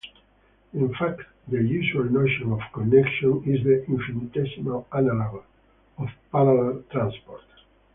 In 0.73 0.91
fact, 0.95 1.21
the 1.47 1.61
usual 1.61 2.05
notion 2.05 2.51
of 2.51 2.59
connection 2.73 3.43
is 3.45 3.63
the 3.63 3.85
infinitesimal 3.85 4.87
analog 4.91 5.43
of 5.99 6.07
parallel 6.31 6.83
transport. 6.91 7.43